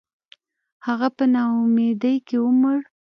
[0.85, 2.77] •هغه په ناامیدۍ کې ومړ.